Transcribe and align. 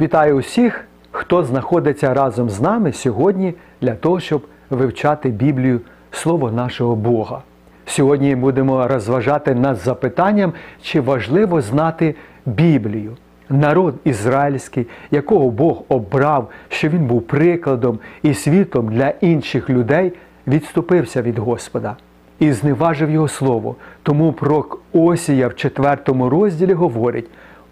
Вітаю 0.00 0.36
усіх, 0.36 0.84
хто 1.10 1.44
знаходиться 1.44 2.14
разом 2.14 2.50
з 2.50 2.60
нами 2.60 2.92
сьогодні 2.92 3.54
для 3.80 3.94
того, 3.94 4.20
щоб 4.20 4.46
вивчати 4.70 5.28
Біблію, 5.28 5.80
Слово 6.10 6.50
нашого 6.50 6.96
Бога. 6.96 7.42
Сьогодні 7.86 8.36
будемо 8.36 8.88
розважати 8.88 9.54
над 9.54 9.76
запитанням, 9.76 10.52
чи 10.82 11.00
важливо 11.00 11.60
знати 11.60 12.14
Біблію. 12.46 13.16
Народ 13.48 13.94
ізраїльський, 14.04 14.86
якого 15.10 15.50
Бог 15.50 15.82
обрав, 15.88 16.50
що 16.68 16.88
він 16.88 17.06
був 17.06 17.22
прикладом 17.22 17.98
і 18.22 18.34
світлом 18.34 18.88
для 18.88 19.08
інших 19.20 19.70
людей, 19.70 20.12
відступився 20.46 21.22
від 21.22 21.38
Господа 21.38 21.96
і 22.38 22.52
зневажив 22.52 23.10
його 23.10 23.28
слово. 23.28 23.76
Тому 24.02 24.32
пророк 24.32 24.80
Осія 24.92 25.48
в 25.48 25.54
4 25.54 25.96
розділі 26.06 26.72
говорить: 26.72 27.26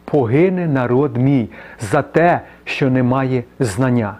погине 0.04 0.66
народ 0.66 1.16
мій 1.16 1.48
за 1.80 2.02
те, 2.02 2.40
що 2.64 2.90
не 2.90 3.02
має 3.02 3.44
знання. 3.60 4.16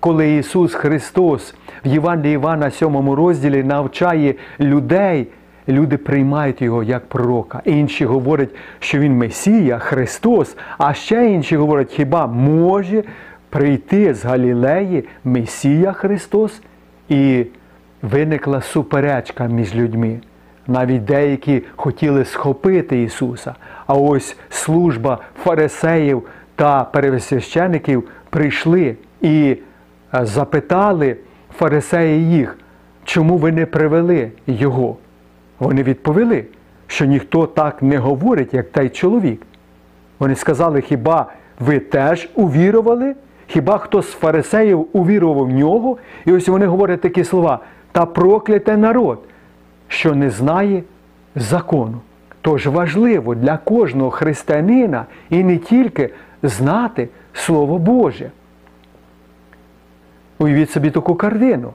Коли 0.00 0.36
Ісус 0.36 0.74
Христос 0.74 1.54
в 1.84 1.88
Євангелії 1.88 2.34
Івана 2.34 2.70
7 2.70 3.10
розділі 3.10 3.62
навчає 3.62 4.34
людей, 4.60 5.26
люди 5.68 5.96
приймають 5.96 6.62
його 6.62 6.82
як 6.82 7.06
пророка. 7.06 7.62
Інші 7.64 8.04
говорять, 8.04 8.50
що 8.78 8.98
Він 8.98 9.16
Месія, 9.16 9.78
Христос, 9.78 10.56
а 10.78 10.94
ще 10.94 11.30
інші 11.30 11.56
говорять, 11.56 11.90
хіба 11.90 12.26
може 12.26 13.02
прийти 13.50 14.14
з 14.14 14.24
Галілеї 14.24 15.04
Месія 15.24 15.92
Христос? 15.92 16.62
І 17.08 17.46
виникла 18.02 18.62
суперечка 18.62 19.46
між 19.46 19.74
людьми. 19.74 20.18
Навіть 20.68 21.04
деякі 21.04 21.62
хотіли 21.76 22.24
схопити 22.24 23.02
Ісуса. 23.02 23.54
А 23.86 23.94
ось 23.94 24.36
служба 24.50 25.18
фарисеїв 25.42 26.22
та 26.56 26.84
пересвящеників 26.84 28.08
прийшли 28.30 28.96
і 29.20 29.56
е, 30.14 30.26
запитали 30.26 31.16
фарисеї 31.58 32.30
їх, 32.30 32.58
чому 33.04 33.36
ви 33.36 33.52
не 33.52 33.66
привели 33.66 34.30
Його. 34.46 34.96
Вони 35.58 35.82
відповіли, 35.82 36.44
що 36.86 37.04
ніхто 37.04 37.46
так 37.46 37.82
не 37.82 37.98
говорить, 37.98 38.54
як 38.54 38.70
той 38.70 38.88
чоловік. 38.88 39.42
Вони 40.18 40.34
сказали, 40.34 40.80
хіба 40.80 41.26
ви 41.60 41.78
теж 41.78 42.28
увірували? 42.34 43.14
Хіба 43.46 43.78
хто 43.78 44.02
з 44.02 44.12
фарисеїв 44.12 44.86
увірував 44.92 45.46
в 45.46 45.52
нього? 45.52 45.96
І 46.24 46.32
ось 46.32 46.48
вони 46.48 46.66
говорять 46.66 47.00
такі 47.00 47.24
слова: 47.24 47.58
та 47.92 48.06
прокляте 48.06 48.76
народ, 48.76 49.18
що 49.88 50.14
не 50.14 50.30
знає 50.30 50.82
закону. 51.34 52.00
Тож 52.40 52.66
важливо 52.66 53.34
для 53.34 53.56
кожного 53.56 54.10
християнина 54.10 55.06
і 55.30 55.44
не 55.44 55.56
тільки 55.56 56.10
знати 56.42 57.08
Слово 57.32 57.78
Боже. 57.78 58.30
Уявіть 60.38 60.70
собі 60.70 60.90
таку 60.90 61.14
картину, 61.14 61.72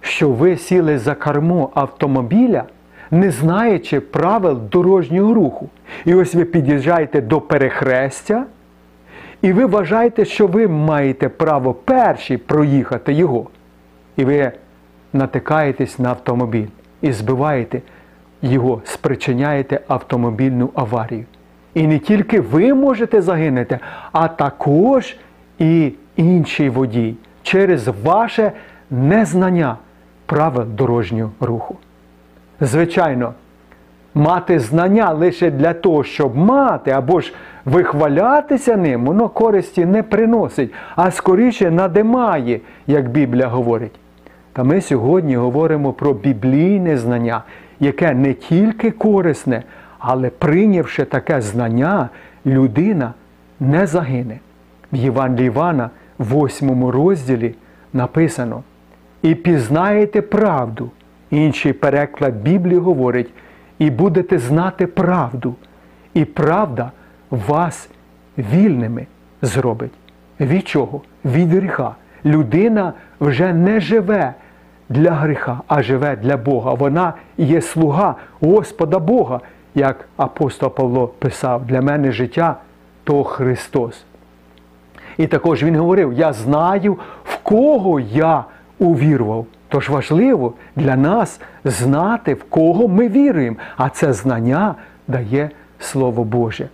що 0.00 0.30
ви 0.30 0.56
сіли 0.56 0.98
за 0.98 1.14
кермо 1.14 1.70
автомобіля, 1.74 2.64
не 3.10 3.30
знаючи 3.30 4.00
правил 4.00 4.60
дорожнього 4.70 5.34
руху. 5.34 5.68
І 6.04 6.14
ось 6.14 6.34
ви 6.34 6.44
під'їжджаєте 6.44 7.20
до 7.20 7.40
перехрестя, 7.40 8.46
і 9.42 9.52
ви 9.52 9.66
вважаєте, 9.66 10.24
що 10.24 10.46
ви 10.46 10.68
маєте 10.68 11.28
право 11.28 11.74
перші 11.74 12.36
проїхати 12.36 13.12
його. 13.12 13.46
І 14.16 14.24
ви 14.24 14.52
натикаєтесь 15.12 15.98
на 15.98 16.08
автомобіль 16.08 16.66
і 17.02 17.12
збиваєте 17.12 17.82
його, 18.42 18.82
спричиняєте 18.84 19.80
автомобільну 19.88 20.70
аварію. 20.74 21.24
І 21.74 21.86
не 21.86 21.98
тільки 21.98 22.40
ви 22.40 22.74
можете 22.74 23.22
загинути, 23.22 23.78
а 24.12 24.28
також 24.28 25.16
і 25.58 25.92
інший 26.16 26.68
водій 26.68 27.14
через 27.42 27.88
ваше 27.88 28.52
незнання 28.90 29.76
правил 30.26 30.64
дорожнього 30.64 31.30
руху. 31.40 31.76
Звичайно, 32.60 33.34
мати 34.14 34.58
знання 34.58 35.12
лише 35.12 35.50
для 35.50 35.72
того, 35.72 36.04
щоб 36.04 36.36
мати, 36.36 36.90
або 36.90 37.20
ж 37.20 37.34
вихвалятися 37.64 38.76
ним, 38.76 39.04
воно 39.04 39.28
користі 39.28 39.86
не 39.86 40.02
приносить, 40.02 40.72
а 40.96 41.10
скоріше 41.10 41.70
надимає, 41.70 42.60
як 42.86 43.08
Біблія 43.08 43.46
говорить. 43.46 43.92
Та 44.56 44.64
ми 44.64 44.80
сьогодні 44.80 45.36
говоримо 45.36 45.92
про 45.92 46.12
біблійне 46.12 46.98
знання, 46.98 47.42
яке 47.80 48.14
не 48.14 48.34
тільки 48.34 48.90
корисне, 48.90 49.62
але 49.98 50.30
прийнявши 50.30 51.04
таке 51.04 51.40
знання, 51.40 52.08
людина 52.46 53.14
не 53.60 53.86
загине. 53.86 54.38
В 54.92 54.96
Євангелії 54.96 55.46
Івана, 55.46 55.90
в 56.18 56.44
8 56.44 56.84
розділі 56.84 57.54
написано: 57.92 58.62
І 59.22 59.34
пізнаєте 59.34 60.22
правду. 60.22 60.90
Інший 61.30 61.72
переклад 61.72 62.34
Біблії 62.34 62.78
говорить, 62.78 63.30
і 63.78 63.90
будете 63.90 64.38
знати 64.38 64.86
правду, 64.86 65.54
і 66.14 66.24
правда 66.24 66.92
вас 67.30 67.88
вільними 68.38 69.06
зробить. 69.42 69.92
Від 70.40 70.68
чого? 70.68 71.00
Від 71.24 71.52
гріха. 71.52 71.94
Людина 72.24 72.92
вже 73.20 73.52
не 73.52 73.80
живе 73.80 74.34
для 74.88 75.10
гріха, 75.10 75.60
а 75.66 75.82
живе 75.82 76.16
для 76.16 76.36
Бога. 76.36 76.74
Вона 76.74 77.14
є 77.38 77.60
слуга 77.60 78.14
Господа 78.40 78.98
Бога, 78.98 79.40
як 79.74 80.08
апостол 80.16 80.70
Павло 80.70 81.06
писав, 81.06 81.66
для 81.66 81.80
мене 81.80 82.12
життя 82.12 82.56
то 83.04 83.24
Христос. 83.24 84.04
І 85.16 85.26
також 85.26 85.62
він 85.62 85.76
говорив: 85.76 86.12
Я 86.12 86.32
знаю, 86.32 86.98
в 87.24 87.36
кого 87.36 88.00
я 88.00 88.44
увірував. 88.78 89.46
Тож 89.68 89.88
важливо 89.88 90.54
для 90.76 90.96
нас 90.96 91.40
знати, 91.64 92.34
в 92.34 92.44
кого 92.44 92.88
ми 92.88 93.08
віруємо, 93.08 93.56
а 93.76 93.88
це 93.88 94.12
знання 94.12 94.74
дає 95.08 95.50
Слово 95.78 96.24
Боже. 96.24 96.68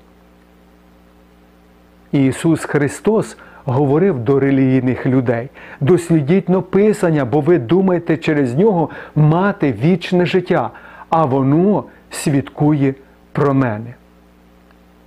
Ісус 2.13 2.65
Христос 2.65 3.37
говорив 3.65 4.19
до 4.19 4.41
релігійних 4.41 5.07
людей: 5.07 5.49
дослідіть 5.81 6.49
написання, 6.49 7.25
бо 7.25 7.41
ви 7.41 7.59
думаєте 7.59 8.17
через 8.17 8.55
нього 8.55 8.91
мати 9.15 9.73
вічне 9.73 10.27
життя, 10.27 10.71
а 11.09 11.25
воно 11.25 11.85
свідкує 12.11 12.95
про 13.33 13.55
мене. 13.55 13.95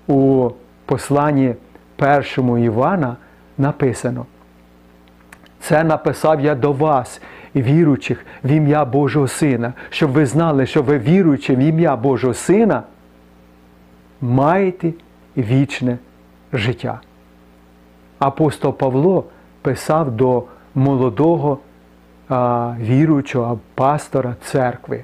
У 0.08 0.50
посланні 0.86 1.56
першому 1.96 2.58
Івана 2.58 3.18
написано. 3.58 4.26
Це 5.60 5.84
написав 5.84 6.42
я 6.42 6.56
до 6.56 6.72
вас, 6.72 7.22
віруючих 7.56 8.26
в 8.44 8.52
ім'я 8.52 8.86
Божого 8.86 9.28
Сина, 9.28 9.74
щоб 9.90 10.12
ви 10.12 10.26
знали, 10.26 10.66
що 10.66 10.82
ви 10.82 11.00
віруючи 11.00 11.56
в 11.56 11.60
ім'я 11.60 11.96
Божого 11.96 12.34
Сина, 12.34 12.84
маєте 14.22 14.94
вічне 15.38 15.98
життя. 16.54 17.02
Апостол 18.20 18.74
Павло 18.74 19.24
писав 19.62 20.12
до 20.12 20.44
молодого 20.76 21.60
а, 22.30 22.74
віруючого 22.80 23.60
пастора 23.76 24.36
церкви. 24.42 25.04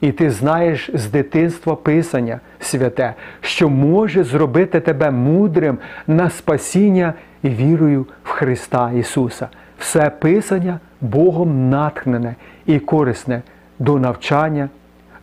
І 0.00 0.12
ти 0.12 0.30
знаєш 0.30 0.90
з 0.94 1.10
дитинства 1.10 1.76
Писання 1.76 2.40
святе, 2.60 3.14
що 3.40 3.68
може 3.68 4.24
зробити 4.24 4.80
тебе 4.80 5.10
мудрим 5.10 5.78
на 6.06 6.30
спасіння 6.30 7.14
і 7.42 7.48
вірою 7.48 8.06
в 8.24 8.28
Христа 8.28 8.92
Ісуса. 8.92 9.48
Все 9.78 10.10
Писання 10.10 10.80
Богом 11.00 11.70
натхнене 11.70 12.34
і 12.66 12.78
корисне 12.78 13.42
до 13.78 13.98
навчання, 13.98 14.68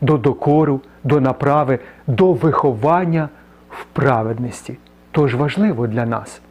до 0.01 0.17
докору, 0.17 0.81
до 1.03 1.21
направи, 1.21 1.79
до 2.07 2.33
виховання 2.33 3.29
в 3.69 3.85
праведності. 3.85 4.77
Тож 5.11 5.35
важливо 5.35 5.87
для 5.87 6.05
нас 6.05 6.41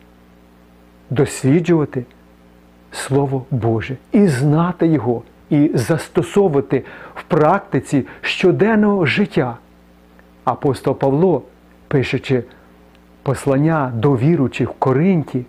досліджувати 1.12 2.04
Слово 2.92 3.44
Боже 3.50 3.96
і 4.12 4.26
знати 4.26 4.86
Його, 4.86 5.22
і 5.50 5.70
застосовувати 5.74 6.84
в 7.14 7.22
практиці 7.22 8.06
щоденного 8.20 9.06
життя. 9.06 9.56
Апостол 10.44 10.98
Павло, 10.98 11.42
пишучи 11.88 12.44
послання 13.22 13.92
до 13.94 14.16
віручих 14.16 14.70
в 14.70 14.72
Коринті, 14.72 15.38
е, 15.38 15.44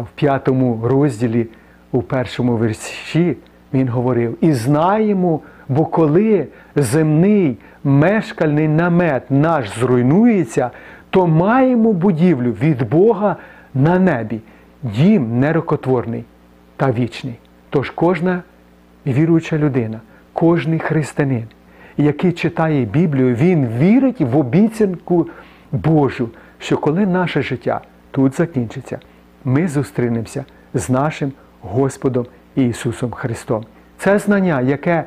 в 0.00 0.06
п'ятому 0.14 0.80
розділі, 0.84 1.46
у 1.92 2.02
першому 2.02 2.56
версі, 2.56 3.36
він 3.74 3.88
говорив: 3.88 4.38
І 4.40 4.52
знаємо, 4.52 5.40
бо 5.68 5.86
коли 5.86 6.46
земний 6.76 7.58
мешкальний 7.84 8.68
намет 8.68 9.30
наш 9.30 9.78
зруйнується, 9.78 10.70
то 11.10 11.26
маємо 11.26 11.92
будівлю 11.92 12.52
від 12.52 12.88
Бога 12.88 13.36
на 13.74 13.98
небі, 13.98 14.40
дім 14.82 15.40
нерокотворний 15.40 16.24
та 16.76 16.92
вічний. 16.92 17.34
Тож 17.70 17.90
кожна 17.90 18.42
віруюча 19.06 19.58
людина, 19.58 20.00
кожний 20.32 20.78
християнин, 20.78 21.46
який 21.96 22.32
читає 22.32 22.84
Біблію, 22.84 23.34
він 23.34 23.68
вірить 23.78 24.20
в 24.20 24.36
обіцянку 24.36 25.28
Божу, 25.72 26.28
що 26.58 26.76
коли 26.76 27.06
наше 27.06 27.42
життя 27.42 27.80
тут 28.10 28.36
закінчиться. 28.36 28.98
Ми 29.44 29.68
зустрінемося 29.68 30.44
з 30.74 30.90
нашим 30.90 31.32
Господом 31.60 32.26
Ісусом 32.54 33.10
Христом. 33.10 33.64
Це 33.98 34.18
знання, 34.18 34.60
яке 34.60 35.04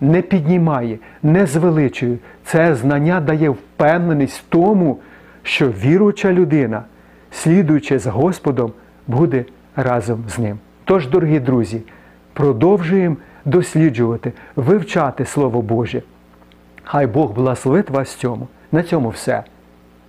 не 0.00 0.22
піднімає, 0.22 0.98
не 1.22 1.46
звеличує. 1.46 2.18
Це 2.44 2.74
знання 2.74 3.20
дає 3.20 3.50
впевненість 3.50 4.38
в 4.38 4.44
тому, 4.48 4.98
що 5.42 5.68
віруюча 5.68 6.32
людина, 6.32 6.82
слідуючи 7.30 7.98
з 7.98 8.06
Господом, 8.06 8.72
буде 9.06 9.44
разом 9.76 10.24
з 10.28 10.38
ним. 10.38 10.58
Тож, 10.84 11.08
дорогі 11.08 11.40
друзі, 11.40 11.82
продовжуємо 12.32 13.16
досліджувати, 13.44 14.32
вивчати 14.56 15.24
Слово 15.24 15.62
Боже. 15.62 16.02
Хай 16.84 17.06
Бог 17.06 17.32
благословить 17.32 17.90
вас 17.90 18.14
цьому. 18.14 18.48
На 18.72 18.82
цьому 18.82 19.08
все. 19.08 19.44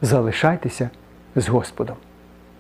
Залишайтеся 0.02 0.90
з 1.36 1.50
Господом. 1.50 1.96